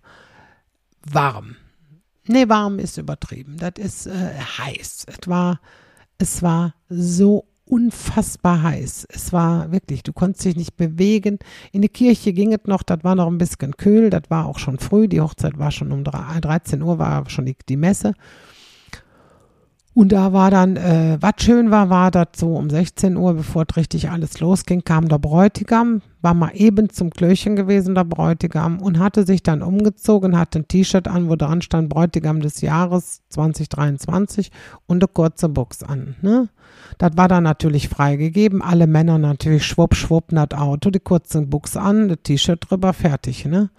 [1.06, 1.56] warm.
[2.28, 3.58] Nee, warm ist übertrieben.
[3.58, 5.06] Das ist äh, heiß.
[5.08, 5.60] Es war,
[6.18, 9.08] es war so unfassbar heiß.
[9.10, 11.40] Es war wirklich, du konntest dich nicht bewegen.
[11.72, 14.60] In die Kirche ging es noch, das war noch ein bisschen kühl, das war auch
[14.60, 15.08] schon früh.
[15.08, 18.14] Die Hochzeit war schon um 13 Uhr, war schon die, die Messe.
[19.96, 23.64] Und da war dann, äh, was schön war, war das so um 16 Uhr, bevor
[23.66, 28.82] es richtig alles losging, kam der Bräutigam, war mal eben zum Klöchen gewesen, der Bräutigam,
[28.82, 33.22] und hatte sich dann umgezogen, hatte ein T-Shirt an, wo dran stand Bräutigam des Jahres
[33.30, 34.52] 2023
[34.86, 36.18] und eine kurze Box an.
[36.22, 36.50] Ne?
[36.98, 38.62] Das war dann natürlich freigegeben.
[38.62, 43.46] Alle Männer natürlich schwupp, schwupp, das Auto, die kurze Buchs an, das T-Shirt drüber, fertig.
[43.46, 43.70] Ne?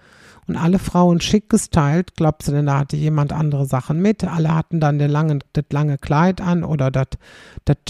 [0.47, 2.15] Und alle Frauen schick gestylt.
[2.15, 4.23] Glaubst du denn, da hatte jemand andere Sachen mit?
[4.23, 7.07] Alle hatten dann den langen, das lange Kleid an oder das,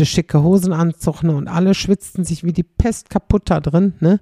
[0.02, 1.36] schicke Hosenanzug, ne?
[1.36, 4.20] Und alle schwitzten sich wie die Pest kaputt da drin, ne?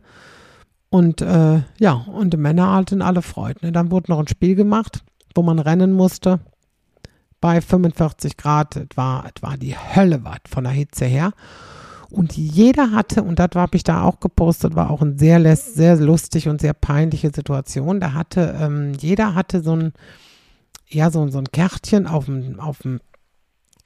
[0.89, 3.59] Und äh, ja, und die Männer hatten alle Freude.
[3.63, 3.71] Ne?
[3.71, 6.39] Dann wurde noch ein Spiel gemacht, wo man rennen musste
[7.41, 8.75] bei 45 Grad.
[8.75, 11.31] Es war, war die Hölle was von der Hitze her.
[12.09, 15.95] Und jeder hatte, und das habe ich da auch gepostet, war auch eine sehr, sehr
[15.97, 17.99] lustig und sehr peinliche Situation.
[17.99, 19.93] Da hatte, ähm, jeder hatte so ein,
[20.87, 22.99] ja, so, so ein Kärtchen auf dem, auf dem,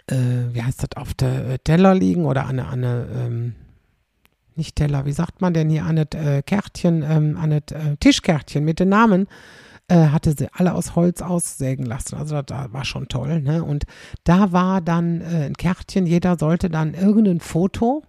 [0.07, 3.55] äh, wie heißt das, auf der äh, Teller liegen oder an eine, ähm,
[4.55, 7.95] nicht Teller, wie sagt man denn hier, an das äh, Kärtchen, ähm, an das äh,
[7.97, 9.27] Tischkärtchen mit den Namen
[9.95, 12.15] hatte sie alle aus Holz aussägen lassen.
[12.15, 13.41] Also das war schon toll.
[13.41, 13.63] Ne?
[13.63, 13.85] Und
[14.23, 18.03] da war dann äh, ein Kärtchen, jeder sollte dann irgendein Foto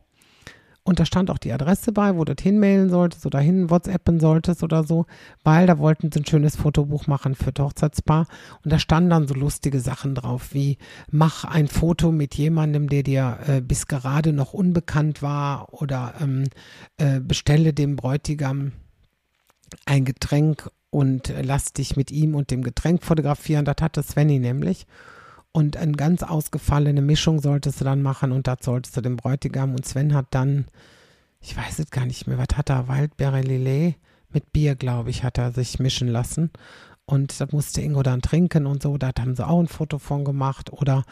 [0.82, 4.18] und da stand auch die Adresse bei, wo du das hinmailen solltest oder hin WhatsAppen
[4.18, 5.06] solltest oder so,
[5.44, 8.26] weil da wollten sie ein schönes Fotobuch machen für das Hochzeitspaar.
[8.64, 10.78] Und da standen dann so lustige Sachen drauf, wie
[11.10, 16.44] mach ein Foto mit jemandem, der dir äh, bis gerade noch unbekannt war oder ähm,
[16.96, 18.72] äh, bestelle dem Bräutigam
[19.84, 23.64] ein Getränk und lass dich mit ihm und dem Getränk fotografieren.
[23.64, 24.86] Das hatte Svenny nämlich.
[25.52, 29.74] Und eine ganz ausgefallene Mischung solltest du dann machen und das solltest du dem Bräutigam.
[29.74, 30.66] Und Sven hat dann,
[31.40, 33.96] ich weiß es gar nicht mehr, was hat er, Waldbeere Lillet
[34.32, 36.50] mit Bier, glaube ich, hat er sich mischen lassen.
[37.10, 38.96] Und da musste Ingo dann trinken und so.
[38.96, 40.72] Da haben sie auch ein Foto von gemacht.
[40.72, 41.02] Oder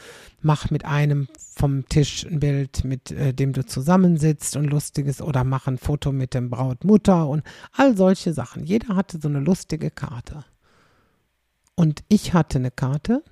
[0.41, 5.21] mach mit einem vom Tisch ein Bild, mit äh, dem du zusammensitzt und lustiges.
[5.21, 8.63] Oder mach ein Foto mit dem Brautmutter und all solche Sachen.
[8.63, 10.45] Jeder hatte so eine lustige Karte.
[11.75, 13.25] Und ich hatte eine Karte.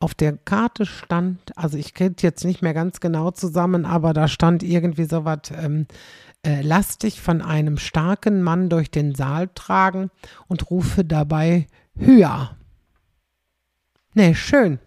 [0.00, 4.28] Auf der Karte stand, also ich kriege jetzt nicht mehr ganz genau zusammen, aber da
[4.28, 5.86] stand irgendwie so was, ähm,
[6.44, 10.10] äh, lass dich von einem starken Mann durch den Saal tragen
[10.46, 12.56] und rufe dabei höher.
[14.14, 14.78] Nee, schön.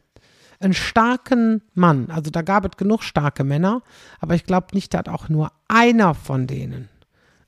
[0.60, 2.10] Einen starken Mann.
[2.10, 3.82] Also da gab es genug starke Männer,
[4.20, 6.90] aber ich glaube nicht, dass auch nur einer von denen,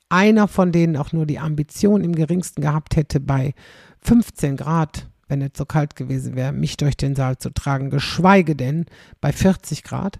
[0.08, 3.54] einer von denen auch nur die Ambition im geringsten gehabt hätte, bei
[4.00, 8.56] 15 Grad, wenn es so kalt gewesen wäre, mich durch den Saal zu tragen, geschweige
[8.56, 8.86] denn
[9.20, 10.18] bei 40 Grad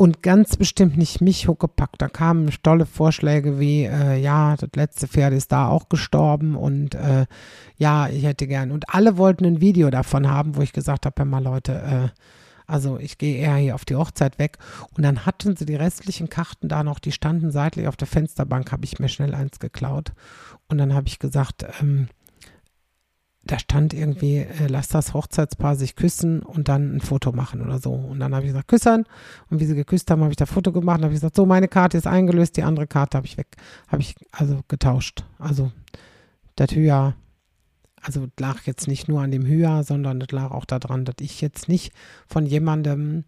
[0.00, 2.00] und ganz bestimmt nicht mich huckepackt.
[2.00, 6.94] Da kamen tolle Vorschläge wie, äh, ja, das letzte Pferd ist da auch gestorben und
[6.94, 7.26] äh,
[7.78, 8.70] ja, ich hätte gern.
[8.70, 12.08] Und alle wollten ein Video davon haben, wo ich gesagt habe, mal Leute, äh,
[12.68, 14.58] also ich gehe eher hier auf die Hochzeit weg.
[14.96, 18.70] Und dann hatten sie die restlichen Karten da noch, die standen seitlich auf der Fensterbank,
[18.70, 20.12] habe ich mir schnell eins geklaut.
[20.68, 22.06] Und dann habe ich gesagt, ähm,
[23.48, 27.78] da stand irgendwie, äh, lass das Hochzeitspaar sich küssen und dann ein Foto machen oder
[27.78, 27.92] so.
[27.92, 29.06] Und dann habe ich gesagt, küssern.
[29.48, 30.98] Und wie sie geküsst haben, habe ich da Foto gemacht.
[30.98, 33.56] Und habe ich gesagt, so, meine Karte ist eingelöst, die andere Karte habe ich weg,
[33.88, 35.24] habe ich also getauscht.
[35.38, 35.72] Also
[36.56, 37.14] das Hüher,
[38.02, 41.40] also lag jetzt nicht nur an dem Hüher, sondern das lag auch daran, dass ich
[41.40, 41.92] jetzt nicht
[42.26, 43.24] von jemandem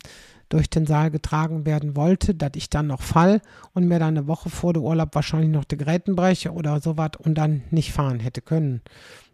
[0.50, 3.40] durch den Saal getragen werden wollte, dass ich dann noch fall
[3.72, 7.12] und mir dann eine Woche vor dem Urlaub wahrscheinlich noch die Gräten breche oder sowas
[7.18, 8.82] und dann nicht fahren hätte können.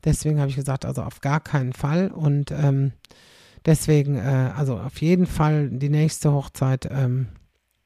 [0.05, 2.93] Deswegen habe ich gesagt, also auf gar keinen Fall und ähm,
[3.65, 7.29] deswegen, äh, also auf jeden Fall die nächste Hochzeit ähm,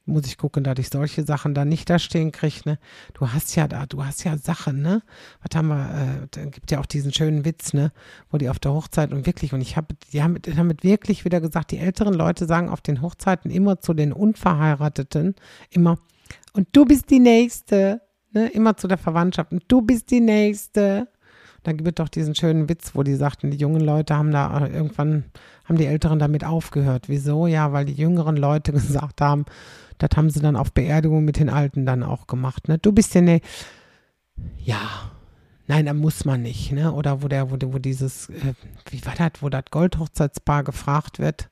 [0.05, 2.61] muss ich gucken, dass ich solche Sachen da nicht da stehen kriege.
[2.65, 2.79] Ne?
[3.13, 5.01] Du hast ja da, du hast ja Sachen, ne?
[5.41, 7.91] Was haben wir, äh, da gibt ja auch diesen schönen Witz, ne?
[8.29, 11.39] Wo die auf der Hochzeit und wirklich, und ich habe, die haben damit wirklich wieder
[11.39, 15.35] gesagt, die älteren Leute sagen auf den Hochzeiten immer zu den Unverheirateten
[15.69, 15.97] immer,
[16.53, 18.47] und du bist die Nächste, ne?
[18.49, 21.07] Immer zu der Verwandtschaft, und du bist die Nächste.
[21.63, 24.65] Da gibt es doch diesen schönen Witz, wo die sagten, die jungen Leute haben da
[24.65, 25.25] äh, irgendwann,
[25.65, 27.07] haben die Älteren damit aufgehört.
[27.07, 27.45] Wieso?
[27.45, 29.45] Ja, weil die jüngeren Leute gesagt haben,
[30.01, 32.67] das haben sie dann auf Beerdigung mit den Alten dann auch gemacht.
[32.67, 32.77] Ne?
[32.77, 33.41] Du bist ja ne,
[34.57, 35.11] ja,
[35.67, 36.91] nein, da muss man nicht, ne?
[36.93, 38.53] Oder wo der, wo, wo dieses, äh,
[38.89, 41.49] wie war das, wo das Goldhochzeitspaar gefragt wird,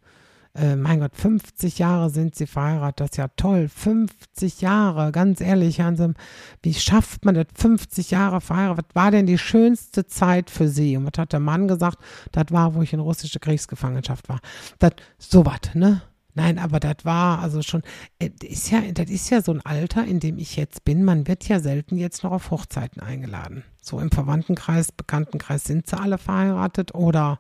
[0.56, 3.70] äh, mein Gott, 50 Jahre sind sie verheiratet, das ist ja toll.
[3.70, 6.16] 50 Jahre, ganz ehrlich, Hansem,
[6.64, 7.46] wie schafft man das?
[7.54, 8.88] 50 Jahre verheiratet.
[8.90, 10.98] Was war denn die schönste Zeit für sie?
[10.98, 12.00] Und was hat der Mann gesagt?
[12.32, 14.40] Das war, wo ich in russische Kriegsgefangenschaft war.
[14.80, 16.02] Das, so was, ne?
[16.40, 17.84] Nein, aber das war also schon,
[18.18, 21.04] äh, ist ja, das ist ja so ein Alter, in dem ich jetzt bin.
[21.04, 23.66] Man wird ja selten jetzt noch auf Hochzeiten eingeladen.
[23.82, 27.40] So im Verwandtenkreis, Bekanntenkreis sind sie alle verheiratet oder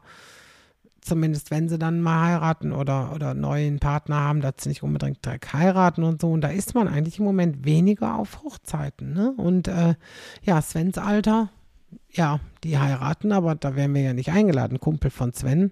[0.99, 5.25] zumindest wenn sie dann mal heiraten oder, oder neuen Partner haben, dass sie nicht unbedingt
[5.25, 6.33] direkt heiraten und so.
[6.33, 9.13] Und da ist man eigentlich im Moment weniger auf Hochzeiten.
[9.13, 9.31] Ne?
[9.38, 9.95] Und äh,
[10.43, 11.47] ja, Svens Alter,
[12.12, 14.81] ja, die heiraten, aber da wären wir ja nicht eingeladen.
[14.81, 15.71] Kumpel von Sven,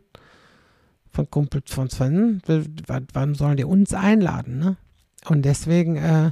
[1.17, 2.41] von Kumpel von Sven,
[3.13, 4.59] wann sollen die uns einladen?
[4.59, 4.77] Ne?
[5.25, 6.31] Und deswegen, äh,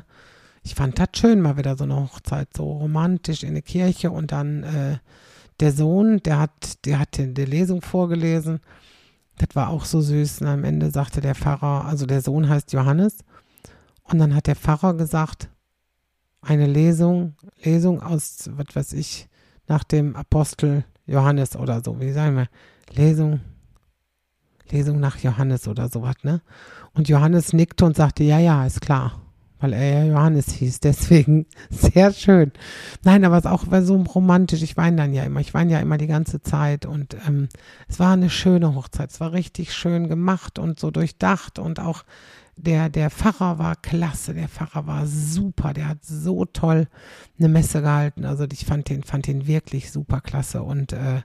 [0.63, 4.32] ich fand das schön, mal wieder so eine Hochzeit, so romantisch in der Kirche und
[4.32, 4.98] dann äh,
[5.60, 8.60] der Sohn, der hat, der hat die Lesung vorgelesen
[9.38, 10.41] das war auch so süß.
[10.41, 13.17] Und am Ende sagte der Pfarrer, also der Sohn heißt Johannes.
[14.04, 15.50] Und dann hat der Pfarrer gesagt,
[16.41, 19.28] eine Lesung, Lesung aus, was weiß ich,
[19.67, 22.00] nach dem Apostel Johannes oder so.
[22.00, 22.48] Wie sagen wir?
[22.93, 23.41] Lesung,
[24.71, 26.41] Lesung nach Johannes oder sowas, ne?
[26.93, 29.25] Und Johannes nickte und sagte, ja, ja, ist klar
[29.60, 30.80] weil er ja Johannes hieß.
[30.80, 32.51] Deswegen sehr schön.
[33.04, 34.62] Nein, aber es auch war so romantisch.
[34.62, 35.39] Ich weine dann ja immer.
[35.39, 36.86] Ich weine ja immer die ganze Zeit.
[36.86, 37.49] Und ähm,
[37.88, 39.12] es war eine schöne Hochzeit.
[39.12, 41.58] Es war richtig schön gemacht und so durchdacht.
[41.60, 42.04] Und auch
[42.58, 44.34] der, der Pfarrer war klasse.
[44.34, 45.73] Der Pfarrer war super.
[45.73, 46.88] Der hat so toll
[47.39, 48.25] eine Messe gehalten.
[48.25, 50.63] Also ich fand den, fand den wirklich super klasse.
[50.63, 51.21] Und äh,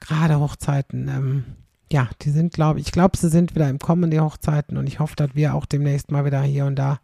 [0.00, 1.44] gerade Hochzeiten, ähm,
[1.92, 4.76] ja, die sind, glaube ich, ich glaube, sie sind wieder im Kommen, die Hochzeiten.
[4.76, 6.98] Und ich hoffe, dass wir auch demnächst mal wieder hier und da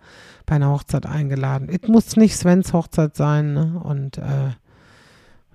[0.45, 1.69] bei einer Hochzeit eingeladen.
[1.69, 3.55] Es muss nicht Svens Hochzeit sein.
[3.55, 3.81] Ne?
[3.83, 4.51] Und äh,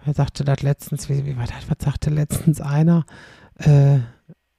[0.06, 3.06] er sagte das letztens, wie, wie war das, was sagte letztens einer?
[3.56, 3.98] Äh,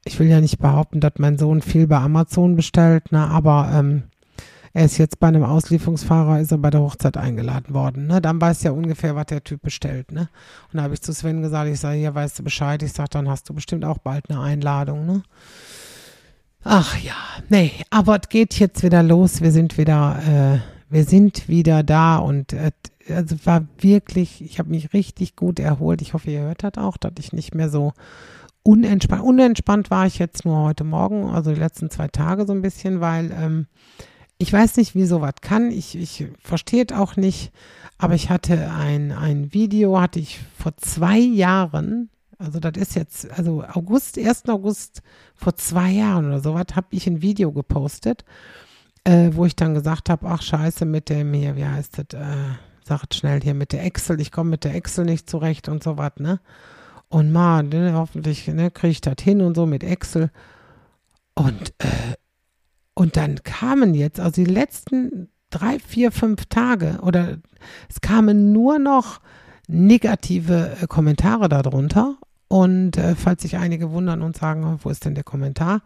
[0.05, 3.27] ich will ja nicht behaupten, dass mein Sohn viel bei Amazon bestellt, ne?
[3.27, 4.05] aber ähm,
[4.73, 8.07] er ist jetzt bei einem Auslieferungsfahrer, ist er bei der Hochzeit eingeladen worden.
[8.07, 8.21] Ne?
[8.21, 10.13] Dann weiß ja ungefähr, was der Typ bestellt.
[10.13, 10.29] Ne?
[10.73, 12.83] Und da habe ich zu Sven gesagt, ich sage, hier weißt du Bescheid.
[12.83, 15.07] Ich sage, dann hast du bestimmt auch bald eine Einladung.
[15.07, 15.23] Ne?
[16.65, 17.15] Ach ja,
[17.49, 19.41] nee, aber es geht jetzt wieder los.
[19.41, 20.59] Wir sind wieder, äh,
[20.91, 22.73] wir sind wieder da und äh,
[23.09, 26.03] also war wirklich, ich habe mich richtig gut erholt.
[26.03, 27.93] Ich hoffe, ihr hört das auch, dass ich nicht mehr so
[28.63, 29.23] unentspannt.
[29.23, 33.01] Unentspannt war ich jetzt nur heute Morgen, also die letzten zwei Tage so ein bisschen,
[33.01, 33.67] weil ähm,
[34.39, 35.71] ich weiß nicht, wie sowas kann.
[35.71, 37.53] Ich, ich verstehe es auch nicht.
[37.99, 43.29] Aber ich hatte ein, ein Video, hatte ich vor zwei Jahren, also das ist jetzt,
[43.33, 44.49] also August, 1.
[44.49, 45.03] August
[45.35, 48.25] vor zwei Jahren oder sowas, habe ich ein Video gepostet,
[49.03, 52.55] äh, wo ich dann gesagt habe, ach scheiße, mit dem hier, wie heißt das, äh,
[52.85, 55.99] sagt schnell hier mit der Excel, ich komme mit der Excel nicht zurecht und so
[55.99, 56.39] was, ne?
[57.09, 60.31] Und man, ne, hoffentlich ne, kriege ich das hin und so mit Excel.
[61.35, 62.15] Und, äh,
[62.99, 67.39] und dann kamen jetzt, also die letzten drei, vier, fünf Tage oder
[67.89, 69.21] es kamen nur noch
[69.69, 72.17] negative äh, Kommentare darunter.
[72.49, 75.83] Und äh, falls sich einige wundern und sagen, wo ist denn der Kommentar?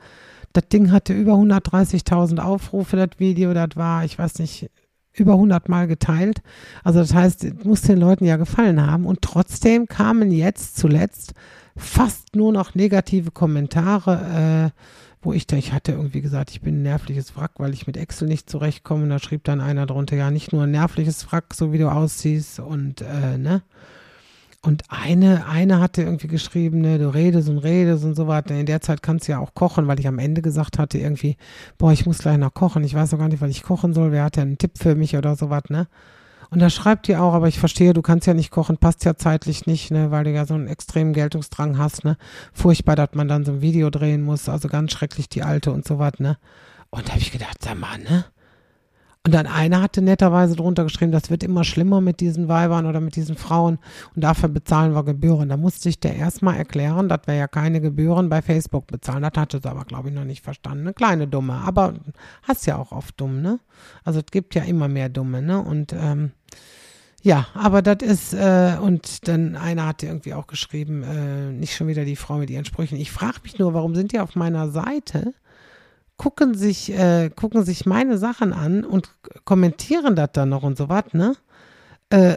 [0.54, 4.70] Das Ding hatte über 130.000 Aufrufe, das Video, das war, ich weiß nicht,
[5.12, 6.40] über 100 Mal geteilt.
[6.82, 9.04] Also das heißt, es muss den Leuten ja gefallen haben.
[9.04, 11.34] Und trotzdem kamen jetzt zuletzt
[11.76, 14.80] fast nur noch negative Kommentare, äh,
[15.22, 17.96] wo ich da, ich hatte irgendwie gesagt, ich bin ein nervliches Wrack, weil ich mit
[17.96, 19.04] Excel nicht zurechtkomme.
[19.04, 21.90] Und da schrieb dann einer drunter, ja, nicht nur ein nervliches Wrack, so wie du
[21.90, 23.62] aussiehst und, äh, ne?
[24.64, 28.54] Und eine, eine hatte irgendwie geschrieben, ne, du redest und redest und so weiter.
[28.54, 31.36] In der Zeit kannst du ja auch kochen, weil ich am Ende gesagt hatte irgendwie,
[31.78, 32.84] boah, ich muss gleich noch kochen.
[32.84, 34.12] Ich weiß noch gar nicht, was ich kochen soll.
[34.12, 35.88] Wer hat denn einen Tipp für mich oder so was, ne?
[36.52, 39.16] Und da schreibt ihr auch, aber ich verstehe, du kannst ja nicht kochen, passt ja
[39.16, 42.18] zeitlich nicht, ne, weil du ja so einen extremen Geltungsdrang hast, ne.
[42.52, 45.86] Furchtbar, dass man dann so ein Video drehen muss, also ganz schrecklich die alte und
[45.86, 46.36] so was, ne.
[46.90, 48.26] Und da habe ich gedacht, sag mal, ne?
[49.24, 52.98] Und dann einer hatte netterweise drunter geschrieben, das wird immer schlimmer mit diesen Weibern oder
[52.98, 53.78] mit diesen Frauen
[54.16, 55.48] und dafür bezahlen wir Gebühren.
[55.48, 59.22] Da musste ich der erstmal erklären, dass wir ja keine Gebühren bei Facebook bezahlen.
[59.22, 60.80] Das hatte sie aber, glaube ich, noch nicht verstanden.
[60.80, 61.94] Eine kleine Dumme, aber
[62.42, 63.60] hast ja auch oft dumm, ne?
[64.02, 65.60] Also es gibt ja immer mehr Dumme, ne?
[65.60, 66.32] Und ähm,
[67.22, 71.86] ja, aber das ist, äh, und dann einer hatte irgendwie auch geschrieben, äh, nicht schon
[71.86, 72.98] wieder die Frau mit ihren Sprüchen.
[72.98, 75.32] Ich frage mich nur, warum sind die auf meiner Seite?
[76.22, 79.10] Gucken sich, äh, gucken sich meine Sachen an und
[79.44, 81.34] kommentieren das dann noch und so was, ne?
[82.10, 82.36] Äh,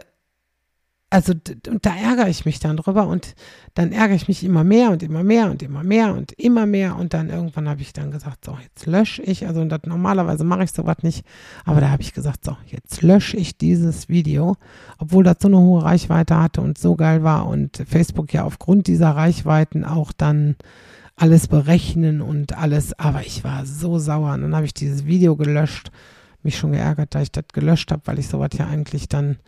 [1.08, 3.36] also, da ärgere ich mich dann drüber und
[3.74, 6.96] dann ärgere ich mich immer mehr und immer mehr und immer mehr und immer mehr
[6.96, 10.64] und dann irgendwann habe ich dann gesagt, so, jetzt lösche ich, also das, normalerweise mache
[10.64, 11.24] ich sowas nicht,
[11.64, 14.56] aber da habe ich gesagt, so, jetzt lösche ich dieses Video,
[14.98, 18.88] obwohl das so eine hohe Reichweite hatte und so geil war und Facebook ja aufgrund
[18.88, 20.56] dieser Reichweiten auch dann
[21.16, 22.98] alles berechnen und alles.
[22.98, 24.34] Aber ich war so sauer.
[24.34, 25.90] Und dann habe ich dieses Video gelöscht.
[26.42, 29.38] Mich schon geärgert, dass ich das gelöscht habe, weil ich sowas ja eigentlich dann,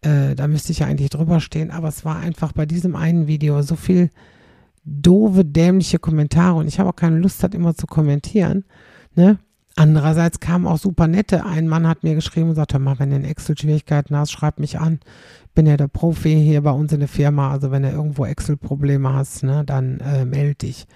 [0.00, 1.70] äh, da müsste ich ja eigentlich drüber stehen.
[1.70, 4.10] Aber es war einfach bei diesem einen Video so viel
[4.84, 8.64] doofe, dämliche Kommentare und ich habe auch keine Lust, das immer zu kommentieren.
[9.14, 9.38] Ne?
[9.80, 11.46] Andererseits kamen auch super nette.
[11.46, 14.60] Ein Mann hat mir geschrieben und sagte, mal, wenn du in Excel Schwierigkeiten hast, schreib
[14.60, 15.00] mich an.
[15.54, 17.50] Bin ja der Profi hier bei uns in der Firma.
[17.50, 20.86] Also wenn du irgendwo Excel-Probleme hast, ne, dann äh, melde dich.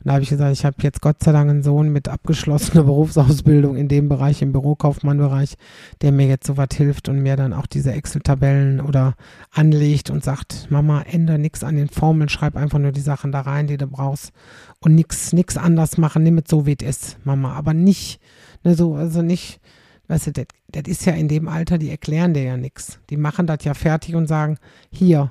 [0.00, 2.84] Und da habe ich gesagt, ich habe jetzt Gott sei Dank einen Sohn mit abgeschlossener
[2.84, 5.56] Berufsausbildung in dem Bereich, im Bürokaufmannbereich,
[6.00, 9.14] der mir jetzt so was hilft und mir dann auch diese Excel-Tabellen oder
[9.50, 13.42] anlegt und sagt, Mama, ändere nichts an den Formeln, schreib einfach nur die Sachen da
[13.42, 14.32] rein, die du brauchst
[14.80, 17.52] und nichts nix anders machen, nimm es so, wie es ist, Mama.
[17.52, 18.20] Aber nicht,
[18.64, 19.60] ne, so, also nicht,
[20.08, 23.00] weißt du, das ist ja in dem Alter, die erklären dir ja nichts.
[23.10, 24.56] Die machen das ja fertig und sagen,
[24.90, 25.30] hier,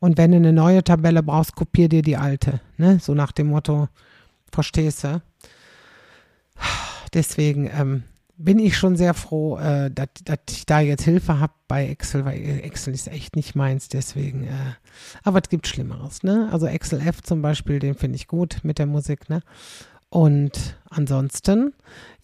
[0.00, 2.60] und wenn du eine neue Tabelle brauchst, kopier dir die alte.
[2.76, 2.98] Ne?
[3.00, 3.88] So nach dem Motto,
[4.52, 5.22] Verstehst du?
[7.14, 8.02] Deswegen ähm,
[8.36, 10.08] bin ich schon sehr froh, äh, dass
[10.50, 14.44] ich da jetzt Hilfe habe bei Excel, weil Excel ist echt nicht meins, deswegen.
[14.44, 14.74] Äh,
[15.24, 16.48] aber es gibt Schlimmeres, ne?
[16.52, 19.42] Also Excel F zum Beispiel, den finde ich gut mit der Musik, ne?
[20.08, 21.74] Und ansonsten,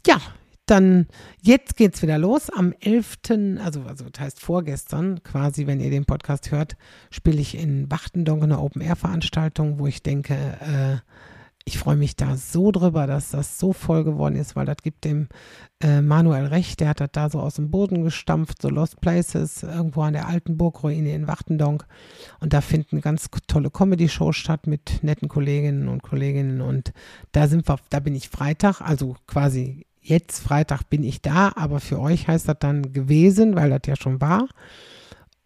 [0.07, 0.21] ja,
[0.67, 1.07] dann
[1.43, 2.49] jetzt geht's wieder los.
[2.49, 3.19] Am 11.,
[3.63, 6.77] also, also das heißt vorgestern, quasi, wenn ihr den Podcast hört,
[7.11, 10.97] spiele ich in Wachtendonk eine Open-Air-Veranstaltung, wo ich denke, äh,
[11.67, 15.05] ich freue mich da so drüber, dass das so voll geworden ist, weil das gibt
[15.05, 15.29] dem
[15.81, 16.81] äh, Manuel recht.
[16.81, 20.29] Der hat das da so aus dem Boden gestampft, so Lost Places, irgendwo an der
[20.29, 21.87] alten Burgruine in Wachtendonk.
[22.41, 26.61] Und da finden ganz tolle Comedy-Shows statt mit netten Kolleginnen und Kolleginnen.
[26.61, 26.93] Und
[27.33, 31.81] da sind wir, da bin ich Freitag, also quasi jetzt Freitag bin ich da, aber
[31.81, 34.49] für euch heißt das dann gewesen, weil das ja schon war.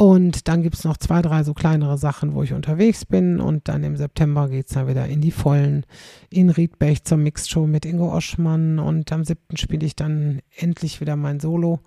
[0.01, 3.41] Und dann gibt es noch zwei, drei so kleinere Sachen, wo ich unterwegs bin.
[3.41, 5.85] Und dann im September geht es dann wieder in die Vollen
[6.31, 8.79] in Riedberg zur Mixed-Show mit Ingo Oschmann.
[8.79, 9.57] Und am 7.
[9.57, 11.81] spiele ich dann endlich wieder mein Solo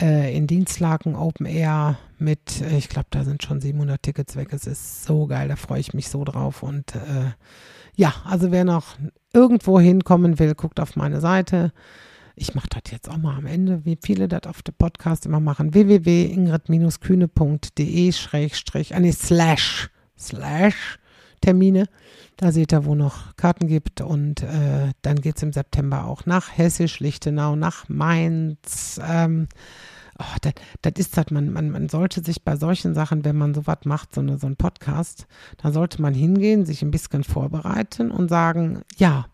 [0.00, 4.52] äh, in Dienstlaken Open Air mit, äh, ich glaube, da sind schon 700 Tickets weg.
[4.52, 6.62] Es ist so geil, da freue ich mich so drauf.
[6.62, 7.32] Und äh,
[7.96, 8.96] ja, also wer noch
[9.32, 11.72] irgendwo hinkommen will, guckt auf meine Seite
[12.36, 15.40] ich mache das jetzt auch mal am Ende, wie viele das auf dem Podcast immer
[15.40, 21.00] machen, www.ingrid-kühne.de schrägstrich, ah nee, slash, slash
[21.40, 21.88] Termine.
[22.36, 26.26] Da seht ihr, wo noch Karten gibt und äh, dann geht es im September auch
[26.26, 29.48] nach Hessisch, Lichtenau, nach Mainz, ähm,
[30.18, 33.54] oh, das, das ist das, man, man, man sollte sich bei solchen Sachen, wenn man
[33.54, 35.26] sowas macht, so, eine, so ein Podcast,
[35.58, 39.26] da sollte man hingehen, sich ein bisschen vorbereiten und sagen, ja,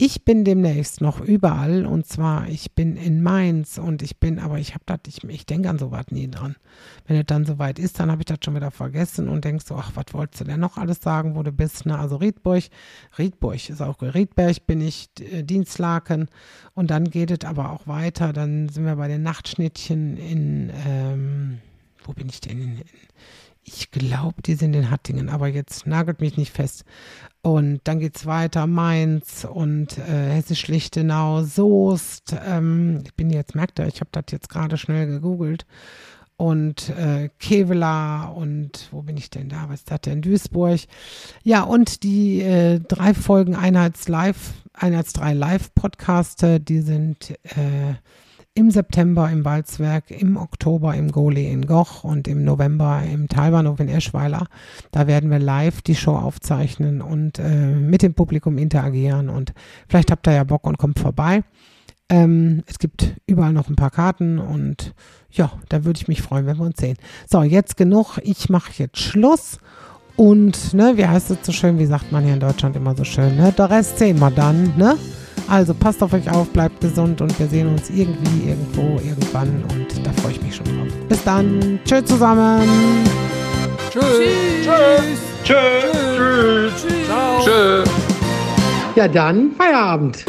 [0.00, 4.58] ich bin demnächst noch überall und zwar, ich bin in Mainz und ich bin, aber
[4.58, 6.54] ich habe das, ich, ich denke an sowas nie dran.
[7.06, 9.74] Wenn es dann soweit ist, dann habe ich das schon wieder vergessen und denkst so,
[9.74, 11.84] ach, was wolltest du denn noch alles sagen, wo du bist?
[11.84, 11.98] Ne?
[11.98, 12.64] Also Riedburg,
[13.18, 16.28] Riedburg ist auch Riedberg, bin ich, äh, Dienstlaken
[16.74, 21.58] und dann geht es aber auch weiter, dann sind wir bei den Nachtschnittchen in, ähm,
[22.04, 22.60] wo bin ich denn?
[22.60, 22.82] In,
[23.64, 26.84] ich glaube, die sind in Hattingen, aber jetzt nagelt mich nicht fest.
[27.42, 32.34] Und dann geht es weiter, Mainz und äh, Hessisch-Lichtenau, Soest.
[32.46, 35.66] Ähm, ich bin jetzt, merkt ihr, ich habe das jetzt gerade schnell gegoogelt.
[36.36, 39.68] Und äh, Kevela und wo bin ich denn da?
[39.68, 40.22] Was ist das denn?
[40.22, 40.80] Duisburg.
[41.42, 47.94] Ja, und die äh, drei Folgen Einheits Live, Einheits 3 Live-Podcaste, die sind äh,
[48.58, 53.78] im September im Walzwerk, im Oktober im Goli in Goch und im November im Talbahnhof
[53.78, 54.48] in Eschweiler.
[54.90, 59.52] Da werden wir live die Show aufzeichnen und äh, mit dem Publikum interagieren und
[59.88, 61.44] vielleicht habt ihr ja Bock und kommt vorbei.
[62.08, 64.92] Ähm, es gibt überall noch ein paar Karten und
[65.30, 66.96] ja, da würde ich mich freuen, wenn wir uns sehen.
[67.30, 68.18] So, jetzt genug.
[68.24, 69.58] Ich mache jetzt Schluss.
[70.16, 73.04] Und, ne, wie heißt es so schön, wie sagt man hier in Deutschland immer so
[73.04, 73.52] schön, ne?
[73.56, 74.96] Der Rest sehen wir dann, ne?
[75.48, 80.06] Also passt auf euch auf, bleibt gesund und wir sehen uns irgendwie, irgendwo, irgendwann und
[80.06, 80.88] da freue ich mich schon drauf.
[81.08, 81.80] Bis dann.
[81.84, 82.68] Tschüss zusammen.
[83.90, 84.02] Tschüss.
[84.62, 85.18] Tschüss.
[85.44, 85.56] Tschüss.
[86.16, 86.82] Tschüss.
[86.82, 87.06] Tschüss.
[87.06, 87.84] Ciao.
[88.94, 90.24] Ja, dann Feierabend.